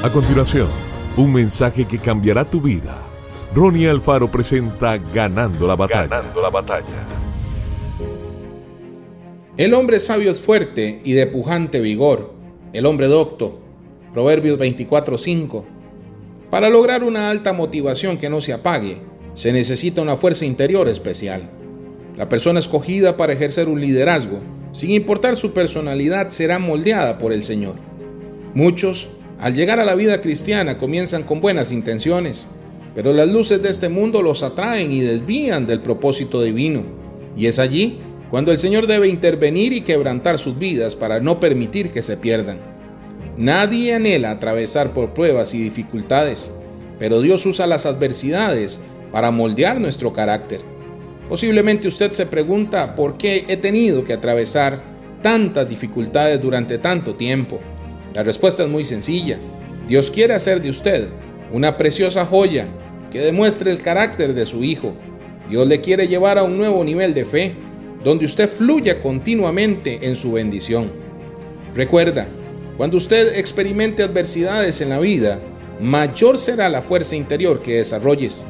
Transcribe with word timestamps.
A 0.00 0.12
continuación, 0.12 0.68
un 1.16 1.32
mensaje 1.32 1.84
que 1.84 1.98
cambiará 1.98 2.48
tu 2.48 2.60
vida. 2.60 3.02
Ronnie 3.52 3.88
Alfaro 3.88 4.30
presenta 4.30 4.96
Ganando 4.96 5.66
la 5.66 5.74
batalla. 5.74 6.06
Ganando 6.06 6.40
la 6.40 6.50
batalla. 6.50 6.84
El 9.56 9.74
hombre 9.74 9.98
sabio 9.98 10.30
es 10.30 10.40
fuerte 10.40 11.00
y 11.02 11.14
de 11.14 11.26
pujante 11.26 11.80
vigor. 11.80 12.32
El 12.72 12.86
hombre 12.86 13.08
docto. 13.08 13.58
Proverbios 14.12 14.56
24:5. 14.56 15.64
Para 16.48 16.70
lograr 16.70 17.02
una 17.02 17.28
alta 17.28 17.52
motivación 17.52 18.18
que 18.18 18.30
no 18.30 18.40
se 18.40 18.52
apague, 18.52 19.00
se 19.34 19.52
necesita 19.52 20.00
una 20.00 20.14
fuerza 20.14 20.44
interior 20.44 20.86
especial. 20.86 21.50
La 22.16 22.28
persona 22.28 22.60
escogida 22.60 23.16
para 23.16 23.32
ejercer 23.32 23.68
un 23.68 23.80
liderazgo, 23.80 24.38
sin 24.70 24.92
importar 24.92 25.34
su 25.34 25.52
personalidad, 25.52 26.28
será 26.30 26.60
moldeada 26.60 27.18
por 27.18 27.32
el 27.32 27.42
Señor. 27.42 27.74
Muchos 28.54 29.08
al 29.40 29.54
llegar 29.54 29.78
a 29.78 29.84
la 29.84 29.94
vida 29.94 30.20
cristiana 30.20 30.78
comienzan 30.78 31.22
con 31.22 31.40
buenas 31.40 31.70
intenciones, 31.70 32.48
pero 32.94 33.12
las 33.12 33.28
luces 33.28 33.62
de 33.62 33.68
este 33.68 33.88
mundo 33.88 34.22
los 34.22 34.42
atraen 34.42 34.90
y 34.90 35.00
desvían 35.00 35.66
del 35.66 35.80
propósito 35.80 36.42
divino. 36.42 36.82
Y 37.36 37.46
es 37.46 37.58
allí 37.58 38.00
cuando 38.30 38.50
el 38.50 38.58
Señor 38.58 38.86
debe 38.86 39.08
intervenir 39.08 39.72
y 39.72 39.82
quebrantar 39.82 40.38
sus 40.38 40.58
vidas 40.58 40.96
para 40.96 41.20
no 41.20 41.38
permitir 41.38 41.90
que 41.90 42.02
se 42.02 42.16
pierdan. 42.16 42.58
Nadie 43.36 43.94
anhela 43.94 44.32
atravesar 44.32 44.92
por 44.92 45.14
pruebas 45.14 45.54
y 45.54 45.62
dificultades, 45.62 46.50
pero 46.98 47.20
Dios 47.20 47.46
usa 47.46 47.68
las 47.68 47.86
adversidades 47.86 48.80
para 49.12 49.30
moldear 49.30 49.80
nuestro 49.80 50.12
carácter. 50.12 50.60
Posiblemente 51.28 51.86
usted 51.86 52.10
se 52.10 52.26
pregunta 52.26 52.96
por 52.96 53.16
qué 53.16 53.44
he 53.46 53.56
tenido 53.56 54.04
que 54.04 54.14
atravesar 54.14 54.82
tantas 55.22 55.68
dificultades 55.68 56.40
durante 56.40 56.78
tanto 56.78 57.14
tiempo. 57.14 57.60
La 58.18 58.24
respuesta 58.24 58.64
es 58.64 58.68
muy 58.68 58.84
sencilla. 58.84 59.38
Dios 59.86 60.10
quiere 60.10 60.34
hacer 60.34 60.60
de 60.60 60.70
usted 60.70 61.06
una 61.52 61.76
preciosa 61.76 62.26
joya 62.26 62.66
que 63.12 63.20
demuestre 63.20 63.70
el 63.70 63.80
carácter 63.80 64.34
de 64.34 64.44
su 64.44 64.64
Hijo. 64.64 64.92
Dios 65.48 65.68
le 65.68 65.80
quiere 65.80 66.08
llevar 66.08 66.36
a 66.36 66.42
un 66.42 66.58
nuevo 66.58 66.82
nivel 66.82 67.14
de 67.14 67.24
fe, 67.24 67.54
donde 68.02 68.26
usted 68.26 68.48
fluya 68.48 69.00
continuamente 69.02 70.00
en 70.02 70.16
su 70.16 70.32
bendición. 70.32 70.90
Recuerda, 71.76 72.26
cuando 72.76 72.96
usted 72.96 73.36
experimente 73.36 74.02
adversidades 74.02 74.80
en 74.80 74.88
la 74.88 74.98
vida, 74.98 75.38
mayor 75.80 76.38
será 76.38 76.68
la 76.68 76.82
fuerza 76.82 77.14
interior 77.14 77.62
que 77.62 77.76
desarrolles. 77.76 78.44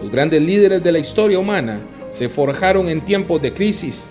Los 0.00 0.10
grandes 0.10 0.40
líderes 0.40 0.82
de 0.82 0.90
la 0.90 1.00
historia 1.00 1.38
humana 1.38 1.82
se 2.08 2.30
forjaron 2.30 2.88
en 2.88 3.04
tiempos 3.04 3.42
de 3.42 3.52
crisis. 3.52 4.06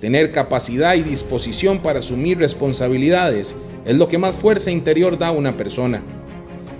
Tener 0.00 0.30
capacidad 0.30 0.94
y 0.94 1.02
disposición 1.02 1.80
para 1.80 1.98
asumir 1.98 2.38
responsabilidades 2.38 3.56
es 3.86 3.96
lo 3.96 4.08
que 4.08 4.18
más 4.18 4.36
fuerza 4.36 4.70
interior 4.70 5.16
da 5.16 5.28
a 5.28 5.32
una 5.32 5.56
persona. 5.56 6.02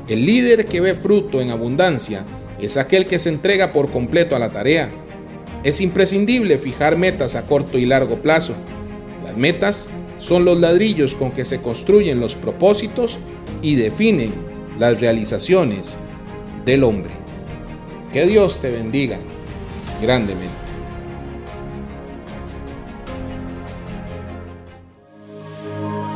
El 0.08 0.26
líder 0.26 0.66
que 0.66 0.80
ve 0.80 0.94
fruto 0.94 1.40
en 1.40 1.50
abundancia 1.50 2.24
es 2.60 2.76
aquel 2.76 3.06
que 3.06 3.18
se 3.18 3.28
entrega 3.28 3.72
por 3.72 3.90
completo 3.90 4.34
a 4.34 4.40
la 4.40 4.50
tarea. 4.50 4.90
Es 5.62 5.80
imprescindible 5.80 6.58
fijar 6.58 6.96
metas 6.96 7.36
a 7.36 7.46
corto 7.46 7.78
y 7.78 7.86
largo 7.86 8.22
plazo. 8.22 8.54
Las 9.24 9.36
metas 9.36 9.88
son 10.18 10.44
los 10.44 10.58
ladrillos 10.58 11.14
con 11.14 11.30
que 11.30 11.44
se 11.44 11.60
construyen 11.60 12.20
los 12.20 12.34
propósitos 12.34 13.18
y 13.62 13.76
definen 13.76 14.32
las 14.78 15.00
realizaciones 15.00 15.96
del 16.64 16.84
hombre. 16.84 17.12
Que 18.12 18.26
Dios 18.26 18.60
te 18.60 18.70
bendiga 18.70 19.18
grandemente. 20.02 20.65